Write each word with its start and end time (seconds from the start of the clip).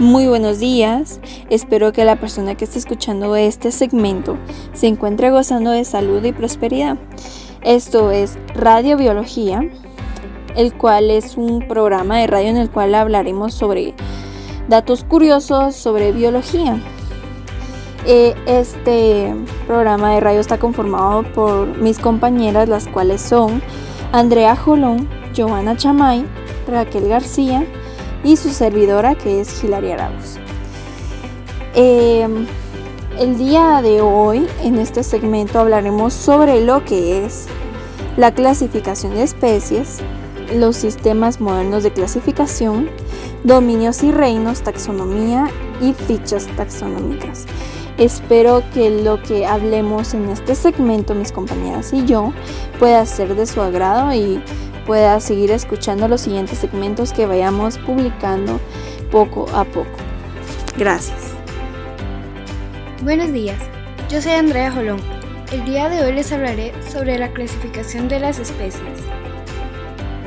Muy 0.00 0.26
buenos 0.28 0.60
días, 0.60 1.20
espero 1.50 1.92
que 1.92 2.06
la 2.06 2.16
persona 2.16 2.54
que 2.54 2.64
esté 2.64 2.78
escuchando 2.78 3.36
este 3.36 3.70
segmento 3.70 4.38
se 4.72 4.86
encuentre 4.86 5.30
gozando 5.30 5.72
de 5.72 5.84
salud 5.84 6.24
y 6.24 6.32
prosperidad. 6.32 6.96
Esto 7.60 8.10
es 8.10 8.38
Radio 8.54 8.96
Biología, 8.96 9.60
el 10.56 10.72
cual 10.72 11.10
es 11.10 11.36
un 11.36 11.68
programa 11.68 12.16
de 12.16 12.28
radio 12.28 12.48
en 12.48 12.56
el 12.56 12.70
cual 12.70 12.94
hablaremos 12.94 13.52
sobre 13.52 13.92
datos 14.70 15.04
curiosos 15.04 15.76
sobre 15.76 16.12
biología. 16.12 16.80
Eh, 18.06 18.34
este 18.46 19.34
programa 19.66 20.14
de 20.14 20.20
radio 20.20 20.40
está 20.40 20.56
conformado 20.58 21.24
por 21.34 21.76
mis 21.76 21.98
compañeras, 21.98 22.70
las 22.70 22.88
cuales 22.88 23.20
son 23.20 23.60
Andrea 24.12 24.56
Jolón, 24.56 25.10
Joana 25.36 25.76
Chamay, 25.76 26.24
Raquel 26.66 27.06
García, 27.06 27.66
y 28.24 28.36
su 28.36 28.50
servidora 28.50 29.14
que 29.14 29.40
es 29.40 29.62
Hilaria 29.62 29.94
Arauz. 29.94 30.36
Em, 31.74 32.46
el 33.18 33.38
día 33.38 33.80
de 33.82 34.00
hoy 34.00 34.46
en 34.62 34.78
este 34.78 35.02
segmento 35.02 35.58
hablaremos 35.58 36.12
sobre 36.12 36.64
lo 36.64 36.84
que 36.84 37.24
es 37.24 37.46
la 38.16 38.32
clasificación 38.32 39.14
de 39.14 39.22
especies, 39.22 39.98
los 40.54 40.76
sistemas 40.76 41.40
modernos 41.40 41.82
de 41.82 41.92
clasificación, 41.92 42.90
dominios 43.44 44.02
y 44.02 44.10
reinos, 44.10 44.62
taxonomía 44.62 45.48
y 45.80 45.92
fichas 45.92 46.46
taxonómicas. 46.56 47.46
Espero 47.98 48.62
que 48.72 48.90
lo 49.02 49.22
que 49.22 49.46
hablemos 49.46 50.14
en 50.14 50.30
este 50.30 50.54
segmento, 50.54 51.14
mis 51.14 51.32
compañeras 51.32 51.92
y 51.92 52.04
yo, 52.06 52.32
pueda 52.78 53.04
ser 53.04 53.34
de 53.34 53.46
su 53.46 53.60
agrado 53.60 54.12
y 54.14 54.42
pueda 54.84 55.20
seguir 55.20 55.50
escuchando 55.50 56.08
los 56.08 56.22
siguientes 56.22 56.58
segmentos 56.58 57.12
que 57.12 57.26
vayamos 57.26 57.78
publicando 57.78 58.60
poco 59.10 59.46
a 59.54 59.64
poco. 59.64 59.90
Gracias. 60.76 61.18
Buenos 63.02 63.32
días, 63.32 63.58
yo 64.08 64.20
soy 64.20 64.32
Andrea 64.32 64.70
Jolón. 64.70 65.00
El 65.52 65.64
día 65.64 65.88
de 65.88 66.02
hoy 66.02 66.12
les 66.12 66.30
hablaré 66.32 66.72
sobre 66.90 67.18
la 67.18 67.32
clasificación 67.32 68.08
de 68.08 68.20
las 68.20 68.38
especies. 68.38 68.82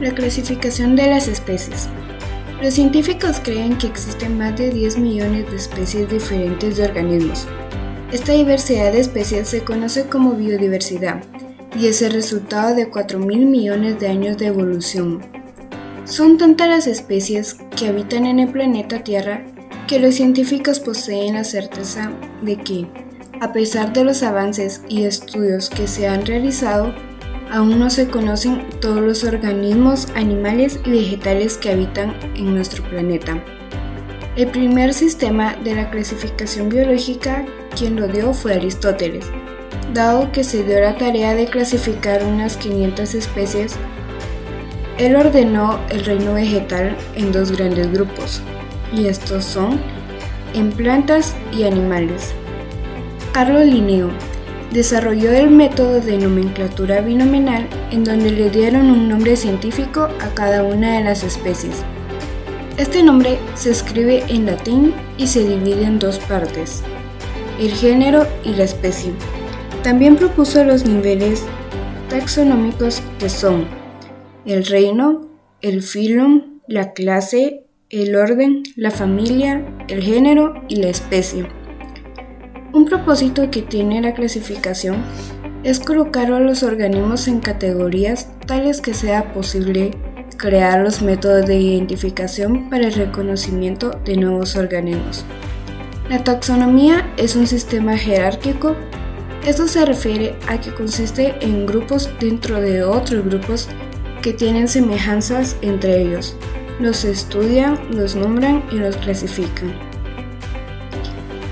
La 0.02 0.11
clasificación 0.11 0.95
de 0.95 1.08
las 1.08 1.28
especies. 1.28 1.88
Los 2.61 2.73
científicos 2.73 3.39
creen 3.44 3.78
que 3.78 3.88
existen 3.88 4.38
más 4.38 4.58
de 4.58 4.69
10 4.69 4.97
millones 4.97 5.50
de 5.50 5.56
especies 5.56 6.09
diferentes 6.09 6.78
de 6.78 6.85
organismos. 6.85 7.47
Esta 8.11 8.33
diversidad 8.33 8.91
de 8.91 9.00
especies 9.00 9.47
se 9.47 9.63
conoce 9.63 10.08
como 10.08 10.33
biodiversidad 10.33 11.23
y 11.75 11.88
es 11.88 12.02
el 12.02 12.13
resultado 12.13 12.75
de 12.75 12.89
4.000 12.89 13.45
millones 13.45 13.99
de 13.99 14.07
años 14.07 14.38
de 14.38 14.47
evolución. 14.47 15.21
Son 16.05 16.38
tantas 16.38 16.67
las 16.67 16.88
especies 16.88 17.57
que 17.77 17.88
habitan 17.88 18.25
en 18.25 18.39
el 18.39 18.49
planeta 18.49 19.03
Tierra 19.03 19.45
que 19.88 19.99
los 19.99 20.16
científicos 20.16 20.79
poseen 20.79 21.35
la 21.35 21.44
certeza 21.44 22.11
de 22.41 22.57
que, 22.57 22.88
a 23.41 23.51
pesar 23.53 23.94
de 23.94 24.03
los 24.03 24.23
avances 24.23 24.81
y 24.89 25.03
estudios 25.03 25.69
que 25.69 25.88
se 25.88 26.07
han 26.07 26.25
realizado, 26.25 26.94
aún 27.51 27.79
no 27.79 27.89
se 27.89 28.07
conocen 28.07 28.66
todos 28.81 29.01
los 29.01 29.23
organismos 29.23 30.07
animales 30.16 30.79
y 30.85 30.91
vegetales 30.91 31.57
que 31.57 31.71
habitan 31.71 32.16
en 32.35 32.53
nuestro 32.53 32.83
planeta. 32.89 33.44
El 34.35 34.49
primer 34.49 34.94
sistema 34.94 35.55
de 35.63 35.75
la 35.75 35.91
clasificación 35.91 36.69
biológica 36.69 37.45
quien 37.75 37.95
lo 37.95 38.07
dio 38.07 38.33
fue 38.33 38.53
Aristóteles, 38.53 39.25
Dado 39.94 40.31
que 40.31 40.44
se 40.44 40.63
dio 40.63 40.80
la 40.80 40.97
tarea 40.97 41.36
de 41.36 41.45
clasificar 41.45 42.23
unas 42.23 42.58
500 42.58 43.13
especies, 43.13 43.75
él 44.97 45.16
ordenó 45.16 45.80
el 45.89 46.03
reino 46.03 46.33
vegetal 46.33 46.95
en 47.16 47.31
dos 47.31 47.52
grandes 47.52 47.91
grupos, 47.91 48.41
y 48.91 49.05
estos 49.05 49.45
son 49.45 49.80
en 50.55 50.72
plantas 50.72 51.35
y 51.52 51.63
animales. 51.63 52.33
Carlos 53.33 53.66
Linneo 53.66 54.09
desarrolló 54.72 55.31
el 55.31 55.52
método 55.52 56.02
de 56.02 56.17
nomenclatura 56.17 57.02
binominal 57.02 57.68
en 57.91 58.03
donde 58.03 58.31
le 58.31 58.50
dieron 58.50 58.89
un 58.89 59.07
nombre 59.07 59.35
científico 59.35 60.09
a 60.22 60.34
cada 60.34 60.63
una 60.63 60.97
de 60.97 61.03
las 61.03 61.23
especies. 61.23 61.84
Este 62.78 63.03
nombre 63.03 63.38
se 63.53 63.69
escribe 63.69 64.23
en 64.28 64.47
latín 64.47 64.95
y 65.19 65.28
se 65.28 65.47
divide 65.47 65.84
en 65.84 66.00
dos 66.00 66.18
partes, 66.18 66.81
el 67.59 67.72
género 67.72 68.25
y 68.44 68.56
la 68.56 68.63
especie. 68.63 69.13
También 69.83 70.16
propuso 70.16 70.63
los 70.63 70.85
niveles 70.85 71.44
taxonómicos 72.09 73.01
que 73.19 73.27
son 73.27 73.66
el 74.45 74.66
reino, 74.66 75.27
el 75.61 75.81
filum, 75.81 76.61
la 76.67 76.94
clase, 76.94 77.66
el 77.89 78.16
orden, 78.16 78.63
la 78.77 78.91
familia, 78.91 79.66
el 79.89 80.01
género 80.01 80.53
y 80.69 80.77
la 80.77 80.88
especie. 80.88 81.45
Un 82.71 82.85
propósito 82.85 83.51
que 83.51 83.61
tiene 83.61 84.01
la 84.01 84.13
clasificación 84.13 85.03
es 85.63 85.81
colocar 85.81 86.31
a 86.31 86.39
los 86.39 86.63
organismos 86.63 87.27
en 87.27 87.41
categorías 87.41 88.29
tales 88.47 88.79
que 88.79 88.94
sea 88.94 89.33
posible 89.33 89.91
crear 90.38 90.79
los 90.79 91.01
métodos 91.01 91.45
de 91.45 91.59
identificación 91.59 92.69
para 92.69 92.88
el 92.88 92.94
reconocimiento 92.94 93.91
de 94.05 94.15
nuevos 94.15 94.55
organismos. 94.55 95.25
La 96.09 96.23
taxonomía 96.23 97.13
es 97.17 97.35
un 97.35 97.47
sistema 97.47 97.97
jerárquico 97.97 98.75
esto 99.46 99.68
se 99.68 99.86
refiere 99.86 100.36
a 100.48 100.59
que 100.59 100.74
consiste 100.74 101.36
en 101.42 101.66
grupos 101.66 102.09
dentro 102.20 102.62
de 102.62 102.84
otros 102.84 103.26
grupos 103.26 103.68
que 104.22 104.31
tienen 104.34 104.68
semejanzas 104.70 105.58
entre 105.62 106.02
ellos. 106.02 106.36
Los 106.80 107.04
estudian, 107.04 107.78
los 107.92 108.16
nombran 108.16 108.64
y 108.72 108.76
los 108.76 108.96
clasifican. 108.98 109.74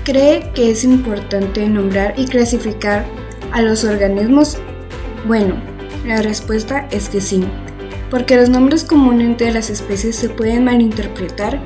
¿Cree 0.04 0.50
que 0.54 0.70
es 0.70 0.84
importante 0.84 1.68
nombrar 1.68 2.14
y 2.16 2.26
clasificar 2.26 3.04
a 3.52 3.62
los 3.62 3.84
organismos? 3.84 4.56
Bueno, 5.26 5.54
la 6.06 6.22
respuesta 6.22 6.88
es 6.90 7.08
que 7.08 7.20
sí, 7.20 7.44
porque 8.10 8.36
los 8.36 8.48
nombres 8.48 8.84
comunes 8.84 9.38
de 9.38 9.52
las 9.52 9.70
especies 9.70 10.16
se 10.16 10.28
pueden 10.28 10.64
malinterpretar 10.64 11.60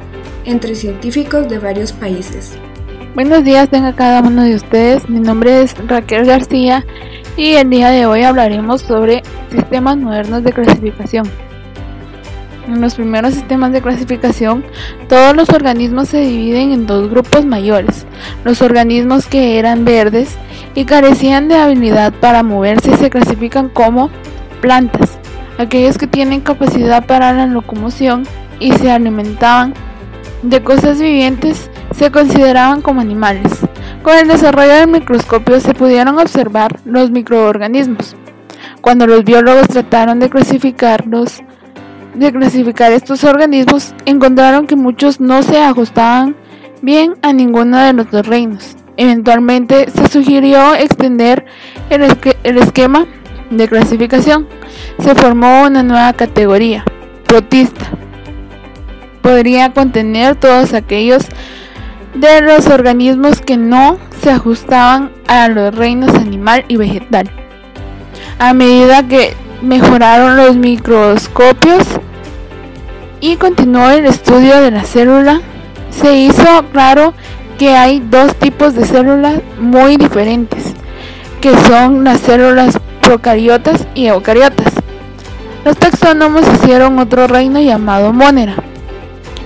entre 0.45 0.75
científicos 0.75 1.49
de 1.49 1.59
varios 1.59 1.93
países. 1.93 2.59
Buenos 3.17 3.45
días 3.45 3.71
tenga 3.71 3.95
cada 3.95 4.21
uno 4.21 4.43
de 4.43 4.55
ustedes, 4.55 5.09
mi 5.09 5.21
nombre 5.21 5.63
es 5.63 5.75
Raquel 5.89 6.27
García 6.27 6.85
y 7.35 7.53
el 7.53 7.71
día 7.71 7.89
de 7.89 8.05
hoy 8.05 8.25
hablaremos 8.25 8.83
sobre 8.83 9.23
sistemas 9.51 9.97
modernos 9.97 10.45
de 10.45 10.53
clasificación. 10.53 11.27
En 12.69 12.83
los 12.83 12.95
primeros 12.95 13.33
sistemas 13.33 13.73
de 13.73 13.81
clasificación, 13.81 14.67
todos 15.09 15.35
los 15.35 15.49
organismos 15.49 16.09
se 16.09 16.21
dividen 16.21 16.73
en 16.73 16.87
dos 16.87 17.09
grupos 17.09 17.47
mayores. 17.47 18.05
Los 18.45 18.61
organismos 18.61 19.25
que 19.25 19.59
eran 19.59 19.87
verdes 19.87 20.37
y 20.75 20.85
carecían 20.85 21.49
de 21.49 21.55
habilidad 21.55 22.13
para 22.13 22.43
moverse 22.43 22.99
se 22.99 23.09
clasifican 23.09 23.71
como 23.71 24.11
plantas, 24.61 25.19
aquellos 25.57 25.97
que 25.97 26.07
tienen 26.07 26.43
capacidad 26.43 27.07
para 27.07 27.33
la 27.33 27.47
locomoción 27.47 28.25
y 28.61 28.73
se 28.73 28.91
alimentaban 28.91 29.73
de 30.43 30.63
cosas 30.63 31.01
vivientes 31.01 31.71
se 31.97 32.11
consideraban 32.11 32.83
como 32.83 33.01
animales. 33.01 33.53
Con 34.03 34.17
el 34.17 34.29
desarrollo 34.29 34.75
del 34.75 34.89
microscopio 34.89 35.61
se 35.61 35.75
pudieron 35.75 36.19
observar 36.19 36.79
los 36.85 37.11
microorganismos. 37.11 38.17
Cuando 38.81 39.07
los 39.07 39.25
biólogos 39.25 39.69
trataron 39.69 40.21
de 40.21 40.31
clasificarlos, 40.31 41.43
de 42.15 42.33
clasificar 42.33 42.93
estos 42.93 43.25
organismos, 43.25 43.95
encontraron 44.05 44.67
que 44.67 44.77
muchos 44.77 45.21
no 45.21 45.43
se 45.43 45.61
ajustaban 45.61 46.37
bien 46.83 47.15
a 47.23 47.33
ninguno 47.33 47.79
de 47.79 47.93
los 47.93 48.11
dos 48.11 48.27
reinos. 48.27 48.77
Eventualmente 48.97 49.91
se 49.91 50.09
sugirió 50.09 50.75
extender 50.75 51.45
el, 51.91 52.03
el 52.45 52.59
esquema 52.59 53.07
de 53.51 53.69
clasificación. 53.69 54.47
Se 55.01 55.15
formó 55.15 55.65
una 55.65 55.83
nueva 55.83 56.13
categoría, 56.13 56.85
protista. 57.25 57.87
Podría 59.21 59.73
contener 59.73 60.37
todos 60.37 60.73
aquellos 60.73 61.27
de 62.21 62.41
los 62.41 62.67
organismos 62.67 63.41
que 63.41 63.57
no 63.57 63.99
se 64.23 64.31
ajustaban 64.31 65.11
a 65.29 65.49
los 65.49 65.75
reinos 65.75 66.15
animal 66.15 66.65
y 66.69 66.77
vegetal. 66.77 67.31
A 68.39 68.55
medida 68.55 69.07
que 69.07 69.35
mejoraron 69.63 70.37
los 70.37 70.57
microscopios 70.57 71.85
y 73.21 73.37
continuó 73.37 73.91
el 73.91 74.07
estudio 74.07 74.61
de 74.61 74.71
la 74.71 74.85
célula, 74.85 75.41
se 75.91 76.17
hizo 76.17 76.65
claro 76.73 77.13
que 77.59 77.71
hay 77.71 78.01
dos 78.01 78.35
tipos 78.37 78.75
de 78.75 78.87
células 78.87 79.41
muy 79.61 79.97
diferentes, 79.97 80.75
que 81.41 81.55
son 81.69 82.05
las 82.05 82.21
células 82.21 82.79
procariotas 83.01 83.87
y 83.95 84.07
eucariotas. 84.07 84.73
Los 85.65 85.77
taxónomos 85.77 86.45
hicieron 86.55 86.99
otro 86.99 87.27
reino 87.27 87.61
llamado 87.61 88.13
Monera 88.13 88.57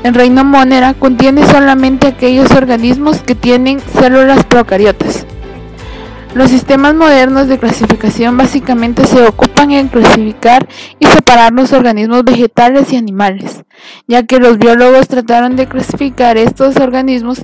el 0.03 0.15
reino 0.15 0.45
Monera 0.45 0.95
contiene 0.95 1.47
solamente 1.47 2.07
aquellos 2.07 2.51
organismos 2.53 3.23
que 3.23 3.35
tienen 3.35 3.81
células 3.81 4.45
procariotas. 4.45 5.27
Los 6.35 6.51
sistemas 6.51 6.95
modernos 6.95 7.49
de 7.49 7.59
clasificación 7.59 8.37
básicamente 8.37 9.05
se 9.05 9.23
ocupan 9.27 9.73
en 9.73 9.89
clasificar 9.89 10.67
y 11.01 11.07
separar 11.07 11.53
los 11.53 11.73
organismos 11.73 12.23
vegetales 12.25 12.93
y 12.93 12.97
animales. 12.97 13.65
Ya 14.07 14.23
que 14.23 14.39
los 14.39 14.57
biólogos 14.59 15.09
trataron 15.09 15.57
de 15.57 15.67
clasificar 15.67 16.39
estos 16.39 16.77
organismos, 16.77 17.43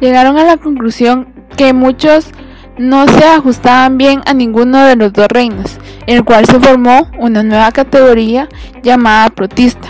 llegaron 0.00 0.38
a 0.38 0.44
la 0.44 0.58
conclusión 0.58 1.34
que 1.56 1.72
muchos 1.72 2.30
no 2.78 3.08
se 3.08 3.24
ajustaban 3.24 3.98
bien 3.98 4.22
a 4.26 4.32
ninguno 4.32 4.84
de 4.84 4.94
los 4.96 5.12
dos 5.12 5.26
reinos, 5.28 5.78
en 6.06 6.18
el 6.18 6.24
cual 6.24 6.46
se 6.46 6.60
formó 6.60 7.10
una 7.18 7.42
nueva 7.42 7.72
categoría 7.72 8.48
llamada 8.82 9.28
protista. 9.30 9.88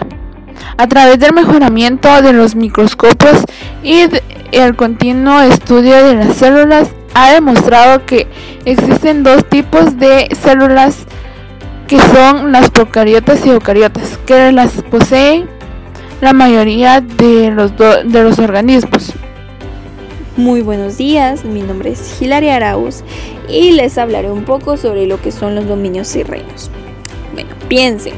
A 0.76 0.86
través 0.88 1.18
del 1.18 1.32
mejoramiento 1.32 2.22
de 2.22 2.32
los 2.32 2.54
microscopios 2.54 3.44
y 3.82 4.04
el 4.52 4.76
continuo 4.76 5.40
estudio 5.40 6.02
de 6.04 6.16
las 6.16 6.36
células, 6.36 6.90
ha 7.14 7.32
demostrado 7.32 8.06
que 8.06 8.26
existen 8.64 9.22
dos 9.22 9.44
tipos 9.48 9.98
de 9.98 10.28
células 10.40 11.06
que 11.86 11.98
son 11.98 12.52
las 12.52 12.70
procariotas 12.70 13.44
y 13.44 13.50
eucariotas, 13.50 14.18
que 14.26 14.52
las 14.52 14.70
poseen 14.90 15.48
la 16.20 16.32
mayoría 16.32 17.00
de 17.00 17.50
los, 17.50 17.72
de 17.76 18.22
los 18.22 18.38
organismos. 18.38 19.12
Muy 20.36 20.62
buenos 20.62 20.96
días, 20.96 21.44
mi 21.44 21.62
nombre 21.62 21.90
es 21.90 22.22
Hilaria 22.22 22.56
Arauz 22.56 23.02
y 23.48 23.72
les 23.72 23.98
hablaré 23.98 24.30
un 24.30 24.44
poco 24.44 24.76
sobre 24.76 25.06
lo 25.06 25.20
que 25.20 25.32
son 25.32 25.54
los 25.54 25.66
dominios 25.66 26.14
y 26.14 26.22
reinos. 26.22 26.70
Bueno, 27.34 27.50
piensen, 27.68 28.14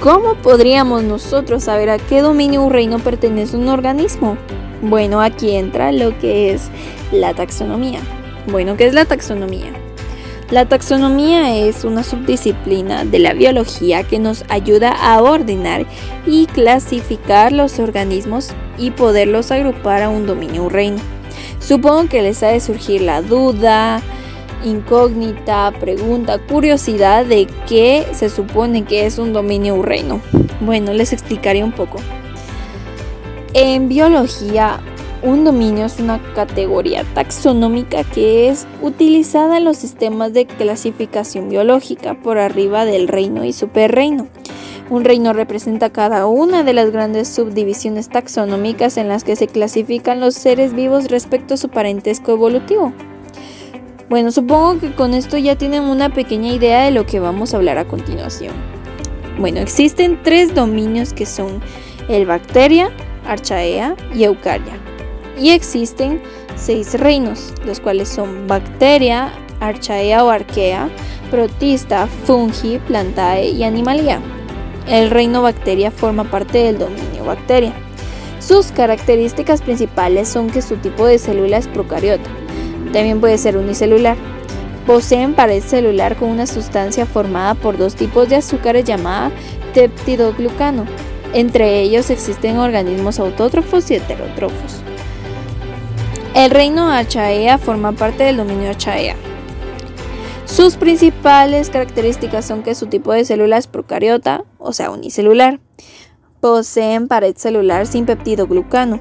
¿cómo 0.00 0.34
podríamos 0.36 1.02
nosotros 1.02 1.64
saber 1.64 1.90
a 1.90 1.98
qué 1.98 2.22
dominio 2.22 2.64
o 2.64 2.68
reino 2.68 2.98
pertenece 2.98 3.56
un 3.56 3.68
organismo? 3.68 4.36
Bueno, 4.82 5.20
aquí 5.20 5.56
entra 5.56 5.92
lo 5.92 6.16
que 6.18 6.52
es 6.52 6.70
la 7.12 7.34
taxonomía. 7.34 8.00
Bueno, 8.50 8.76
¿qué 8.76 8.86
es 8.86 8.94
la 8.94 9.04
taxonomía? 9.04 9.72
La 10.50 10.66
taxonomía 10.66 11.56
es 11.56 11.84
una 11.84 12.02
subdisciplina 12.02 13.04
de 13.04 13.18
la 13.18 13.34
biología 13.34 14.02
que 14.04 14.18
nos 14.18 14.44
ayuda 14.48 14.92
a 14.92 15.20
ordenar 15.20 15.84
y 16.26 16.46
clasificar 16.46 17.52
los 17.52 17.78
organismos 17.78 18.50
y 18.78 18.92
poderlos 18.92 19.50
agrupar 19.50 20.02
a 20.02 20.08
un 20.08 20.26
dominio 20.26 20.64
o 20.64 20.68
reino. 20.70 20.98
Supongo 21.60 22.08
que 22.08 22.22
les 22.22 22.42
ha 22.42 22.48
de 22.48 22.60
surgir 22.60 23.02
la 23.02 23.20
duda, 23.20 24.00
incógnita, 24.64 25.72
pregunta, 25.78 26.38
curiosidad 26.38 27.24
de 27.24 27.46
qué 27.68 28.06
se 28.12 28.28
supone 28.28 28.84
que 28.84 29.06
es 29.06 29.18
un 29.18 29.32
dominio 29.32 29.76
o 29.76 29.82
reino. 29.82 30.20
Bueno, 30.60 30.92
les 30.92 31.12
explicaré 31.12 31.62
un 31.62 31.72
poco. 31.72 31.98
En 33.54 33.88
biología, 33.88 34.80
un 35.22 35.44
dominio 35.44 35.86
es 35.86 35.98
una 35.98 36.20
categoría 36.34 37.04
taxonómica 37.14 38.04
que 38.04 38.48
es 38.48 38.66
utilizada 38.82 39.58
en 39.58 39.64
los 39.64 39.76
sistemas 39.76 40.32
de 40.32 40.46
clasificación 40.46 41.48
biológica 41.48 42.14
por 42.14 42.38
arriba 42.38 42.84
del 42.84 43.08
reino 43.08 43.44
y 43.44 43.52
superreino. 43.52 44.28
Un 44.90 45.04
reino 45.04 45.32
representa 45.32 45.90
cada 45.90 46.26
una 46.26 46.62
de 46.62 46.72
las 46.72 46.90
grandes 46.90 47.28
subdivisiones 47.28 48.08
taxonómicas 48.08 48.96
en 48.96 49.08
las 49.08 49.22
que 49.22 49.36
se 49.36 49.46
clasifican 49.46 50.20
los 50.20 50.34
seres 50.34 50.72
vivos 50.72 51.08
respecto 51.08 51.54
a 51.54 51.58
su 51.58 51.68
parentesco 51.68 52.32
evolutivo. 52.32 52.92
Bueno, 54.08 54.32
supongo 54.32 54.80
que 54.80 54.94
con 54.94 55.12
esto 55.12 55.36
ya 55.36 55.56
tienen 55.56 55.82
una 55.82 56.08
pequeña 56.08 56.52
idea 56.52 56.84
de 56.84 56.90
lo 56.90 57.04
que 57.04 57.20
vamos 57.20 57.52
a 57.52 57.58
hablar 57.58 57.76
a 57.76 57.86
continuación. 57.86 58.54
Bueno, 59.38 59.60
existen 59.60 60.22
tres 60.22 60.54
dominios 60.54 61.12
que 61.12 61.26
son 61.26 61.60
el 62.08 62.24
bacteria, 62.24 62.90
archaea 63.26 63.94
y 64.14 64.24
eucaria 64.24 64.78
y 65.38 65.50
existen 65.50 66.20
seis 66.56 66.98
reinos, 66.98 67.52
los 67.64 67.80
cuales 67.80 68.08
son 68.08 68.46
bacteria, 68.46 69.30
archaea 69.60 70.24
o 70.24 70.30
arquea, 70.30 70.88
protista, 71.30 72.06
fungi, 72.06 72.78
plantae 72.78 73.50
y 73.50 73.62
animalia. 73.62 74.20
El 74.88 75.10
reino 75.10 75.42
bacteria 75.42 75.90
forma 75.90 76.24
parte 76.24 76.58
del 76.58 76.78
dominio 76.78 77.24
bacteria. 77.24 77.72
Sus 78.40 78.72
características 78.72 79.60
principales 79.60 80.28
son 80.28 80.48
que 80.48 80.62
su 80.62 80.76
tipo 80.76 81.06
de 81.06 81.18
célula 81.18 81.58
es 81.58 81.68
procariota, 81.68 82.30
también 82.88 83.20
puede 83.20 83.38
ser 83.38 83.56
unicelular. 83.56 84.16
Poseen 84.86 85.34
pared 85.34 85.62
celular 85.62 86.16
con 86.16 86.30
una 86.30 86.46
sustancia 86.46 87.04
formada 87.04 87.54
por 87.54 87.76
dos 87.76 87.94
tipos 87.94 88.28
de 88.28 88.36
azúcares 88.36 88.84
llamada 88.84 89.30
peptidoglucano. 89.74 90.86
Entre 91.34 91.82
ellos 91.82 92.10
existen 92.10 92.58
organismos 92.58 93.18
autótrofos 93.18 93.90
y 93.90 93.96
heterótrofos. 93.96 94.82
El 96.34 96.50
reino 96.50 96.90
Archaea 96.90 97.58
forma 97.58 97.92
parte 97.92 98.24
del 98.24 98.38
dominio 98.38 98.70
Archaea. 98.70 99.16
Sus 100.46 100.76
principales 100.76 101.68
características 101.68 102.44
son 102.44 102.62
que 102.62 102.74
su 102.74 102.86
tipo 102.86 103.12
de 103.12 103.24
célula 103.24 103.58
es 103.58 103.66
procariota, 103.66 104.44
o 104.58 104.72
sea, 104.72 104.90
unicelular. 104.90 105.60
Poseen 106.40 107.08
pared 107.08 107.36
celular 107.36 107.86
sin 107.86 108.06
peptidoglucano. 108.06 109.00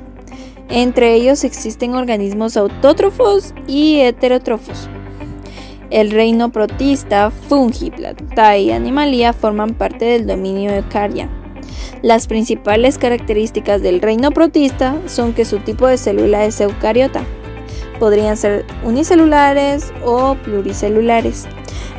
Entre 0.69 1.13
ellos 1.13 1.43
existen 1.43 1.95
organismos 1.95 2.57
autótrofos 2.57 3.53
y 3.67 3.99
heterótrofos. 4.01 4.89
El 5.89 6.11
reino 6.11 6.51
protista, 6.51 7.31
fungi, 7.31 7.91
planta 7.91 8.57
y 8.57 8.71
animalía 8.71 9.31
forman 9.31 9.73
parte 9.73 10.03
del 10.03 10.27
dominio 10.27 10.73
Eucaria. 10.73 11.29
Las 12.01 12.27
principales 12.27 12.97
características 12.97 13.81
del 13.81 14.01
reino 14.01 14.31
protista 14.31 14.97
son 15.07 15.33
que 15.33 15.45
su 15.45 15.59
tipo 15.59 15.87
de 15.87 15.97
célula 15.97 16.43
es 16.43 16.59
eucariota. 16.59 17.23
Podrían 17.99 18.35
ser 18.35 18.65
unicelulares 18.83 19.93
o 20.05 20.35
pluricelulares. 20.35 21.47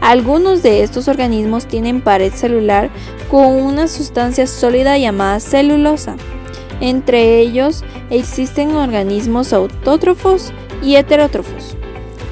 Algunos 0.03 0.63
de 0.63 0.83
estos 0.83 1.09
organismos 1.09 1.67
tienen 1.67 2.03
pared 2.03 2.33
celular 2.33 2.91
con 3.31 3.47
una 3.47 3.89
sustancia 3.89 4.47
sólida 4.47 4.99
llamada 4.99 5.41
celulosa. 5.41 6.17
Entre 6.81 7.41
ellos 7.41 7.85
existen 8.11 8.77
organismos 8.77 9.53
autótrofos 9.53 10.53
y 10.83 10.97
heterótrofos. 10.97 11.77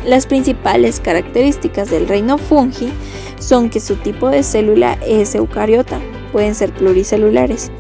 Las 0.05 0.27
principales 0.27 1.01
características 1.01 1.91
del 1.91 2.07
reino 2.07 2.39
fungi 2.39 2.93
son 3.41 3.71
que 3.71 3.81
su 3.81 3.97
tipo 3.97 4.31
de 4.31 4.43
célula 4.45 4.99
es 5.05 5.35
eucariota 5.35 5.99
pueden 6.31 6.55
ser 6.55 6.73
pluricelulares. 6.73 7.71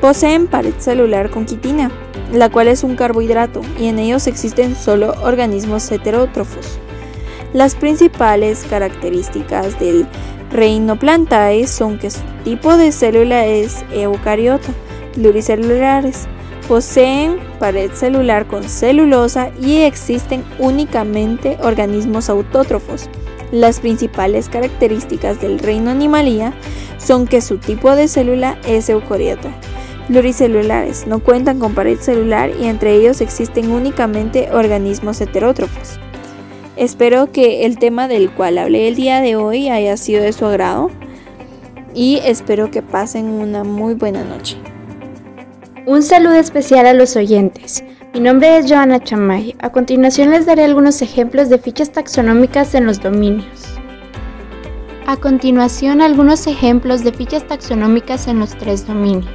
Poseen 0.00 0.46
pared 0.46 0.74
celular 0.78 1.30
con 1.30 1.44
quitina, 1.44 1.90
la 2.32 2.50
cual 2.50 2.68
es 2.68 2.84
un 2.84 2.94
carbohidrato, 2.94 3.62
y 3.78 3.86
en 3.86 3.98
ellos 3.98 4.26
existen 4.26 4.76
solo 4.76 5.14
organismos 5.22 5.90
heterótrofos. 5.90 6.78
Las 7.52 7.74
principales 7.74 8.64
características 8.68 9.78
del 9.78 10.06
reino 10.50 10.98
plantae 10.98 11.66
son 11.66 11.98
que 11.98 12.10
su 12.10 12.20
tipo 12.44 12.76
de 12.76 12.92
célula 12.92 13.46
es 13.46 13.84
eucariota, 13.92 14.72
pluricelulares, 15.12 16.26
poseen 16.68 17.38
pared 17.58 17.90
celular 17.92 18.46
con 18.46 18.64
celulosa 18.64 19.50
y 19.60 19.80
existen 19.80 20.44
únicamente 20.58 21.58
organismos 21.62 22.28
autótrofos. 22.28 23.08
Las 23.50 23.80
principales 23.80 24.48
características 24.48 25.40
del 25.40 25.58
reino 25.58 25.90
animalía 25.90 26.54
son 26.98 27.26
que 27.26 27.40
su 27.40 27.58
tipo 27.58 27.94
de 27.94 28.08
célula 28.08 28.58
es 28.66 28.88
eucariota. 28.88 29.50
Pluricelulares 30.08 31.06
no 31.06 31.20
cuentan 31.20 31.58
con 31.58 31.74
pared 31.74 31.98
celular 31.98 32.50
y 32.58 32.66
entre 32.66 32.94
ellos 32.94 33.20
existen 33.20 33.70
únicamente 33.70 34.48
organismos 34.52 35.20
heterótrofos. 35.20 35.98
Espero 36.76 37.30
que 37.30 37.66
el 37.66 37.78
tema 37.78 38.08
del 38.08 38.30
cual 38.32 38.56
hablé 38.58 38.88
el 38.88 38.94
día 38.94 39.20
de 39.20 39.36
hoy 39.36 39.68
haya 39.68 39.96
sido 39.96 40.22
de 40.22 40.32
su 40.32 40.46
agrado 40.46 40.90
y 41.94 42.20
espero 42.24 42.70
que 42.70 42.80
pasen 42.80 43.26
una 43.26 43.64
muy 43.64 43.94
buena 43.94 44.24
noche. 44.24 44.56
Un 45.84 46.04
saludo 46.04 46.34
especial 46.34 46.86
a 46.86 46.94
los 46.94 47.16
oyentes. 47.16 47.82
Mi 48.14 48.20
nombre 48.20 48.56
es 48.56 48.70
Joana 48.70 49.00
Chamay. 49.00 49.56
A 49.58 49.72
continuación 49.72 50.30
les 50.30 50.46
daré 50.46 50.62
algunos 50.62 51.02
ejemplos 51.02 51.48
de 51.48 51.58
fichas 51.58 51.90
taxonómicas 51.90 52.76
en 52.76 52.86
los 52.86 53.00
dominios. 53.00 53.74
A 55.08 55.16
continuación, 55.16 56.00
algunos 56.00 56.46
ejemplos 56.46 57.02
de 57.02 57.12
fichas 57.12 57.44
taxonómicas 57.48 58.28
en 58.28 58.38
los 58.38 58.50
tres 58.50 58.86
dominios. 58.86 59.26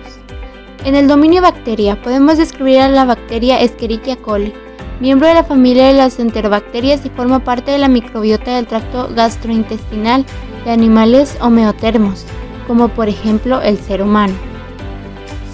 En 0.86 0.96
el 0.96 1.10
dominio 1.10 1.42
bacteria 1.42 2.02
podemos 2.02 2.38
describir 2.38 2.80
a 2.80 2.88
la 2.88 3.04
bacteria 3.04 3.60
Escherichia 3.60 4.16
coli, 4.16 4.54
miembro 5.02 5.28
de 5.28 5.34
la 5.34 5.44
familia 5.44 5.88
de 5.88 5.96
las 5.96 6.18
enterobacterias 6.18 7.06
y 7.06 7.10
forma 7.10 7.44
parte 7.44 7.72
de 7.72 7.80
la 7.80 7.90
microbiota 7.90 8.56
del 8.56 8.68
tracto 8.68 9.10
gastrointestinal 9.14 10.26
de 10.64 10.72
animales 10.72 11.38
homeotermos, 11.42 12.26
como 12.68 12.88
por 12.88 13.10
ejemplo 13.10 13.62
el 13.62 13.78
ser 13.78 14.02
humano. 14.02 14.47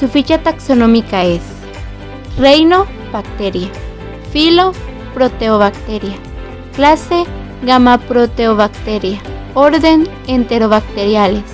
Su 0.03 0.09
ficha 0.09 0.43
taxonómica 0.43 1.23
es 1.23 1.41
Reino 2.37 2.85
bacteria, 3.13 3.69
filo 4.33 4.73
proteobacteria, 5.13 6.17
clase 6.75 7.23
gamma 7.61 7.97
proteobacteria 7.97 9.21
Orden 9.53 10.09
Enterobacteriales. 10.27 11.45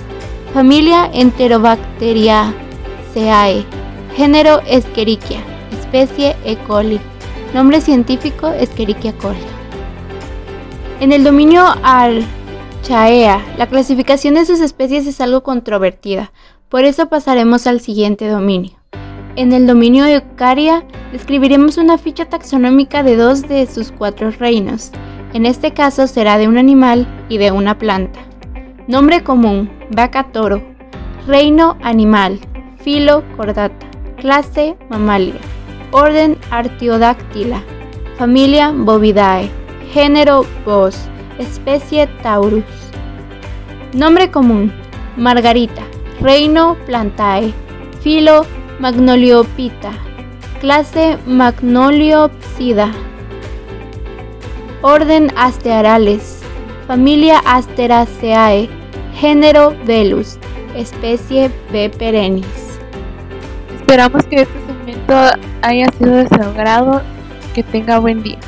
Familia 0.52 1.08
Enterobacteriaceae. 1.12 3.64
Género 4.16 4.60
Escherichia. 4.66 5.44
Especie 5.78 6.34
E. 6.44 6.56
coli. 6.66 6.98
Nombre 7.54 7.80
científico 7.80 8.48
Escherichia 8.48 9.12
coli. 9.12 9.38
En 10.98 11.12
el 11.12 11.22
dominio 11.22 11.66
Archaea, 11.84 13.46
la 13.56 13.68
clasificación 13.68 14.34
de 14.34 14.44
sus 14.44 14.58
especies 14.58 15.06
es 15.06 15.20
algo 15.20 15.44
controvertida, 15.44 16.32
por 16.70 16.84
eso 16.84 17.08
pasaremos 17.08 17.66
al 17.66 17.80
siguiente 17.80 18.28
dominio. 18.28 18.70
En 19.36 19.52
el 19.52 19.66
dominio 19.66 20.06
Eucaria 20.06 20.84
describiremos 21.12 21.76
una 21.78 21.98
ficha 21.98 22.24
taxonómica 22.26 23.02
de 23.02 23.16
dos 23.16 23.42
de 23.42 23.66
sus 23.66 23.92
cuatro 23.92 24.30
reinos. 24.30 24.92
En 25.34 25.46
este 25.46 25.72
caso 25.72 26.06
será 26.06 26.38
de 26.38 26.48
un 26.48 26.58
animal 26.58 27.06
y 27.28 27.38
de 27.38 27.50
una 27.50 27.76
planta. 27.76 28.20
Nombre 28.86 29.22
común, 29.22 29.70
vaca 29.90 30.32
toro. 30.32 30.62
Reino 31.26 31.76
animal, 31.82 32.38
filo 32.82 33.24
cordata. 33.36 33.86
Clase 34.16 34.76
mamalia. 34.88 35.40
Orden 35.92 36.38
Artiodáctila. 36.50 37.62
Familia 38.16 38.72
Bovidae. 38.72 39.50
Género 39.92 40.44
Bos. 40.64 40.96
Especie 41.38 42.06
Taurus. 42.22 42.64
Nombre 43.92 44.30
común, 44.30 44.72
Margarita. 45.16 45.89
Reino 46.20 46.76
Plantae. 46.84 47.54
Filo 48.02 48.44
Magnoliopita. 48.78 49.90
Clase 50.60 51.16
Magnoliopsida. 51.26 52.92
Orden 54.82 55.32
Astearales. 55.34 56.40
Familia 56.86 57.38
Asteraceae. 57.46 58.68
Género 59.14 59.74
Velus. 59.86 60.38
Especie 60.76 61.50
B. 61.72 61.88
perennis. 61.88 62.78
Esperamos 63.76 64.22
que 64.26 64.42
este 64.42 64.60
segmento 64.66 65.14
haya 65.62 65.90
sido 65.92 66.16
de 66.16 66.28
su 66.28 66.34
agrado. 66.34 67.00
Que 67.54 67.62
tenga 67.62 67.98
buen 67.98 68.22
día. 68.22 68.38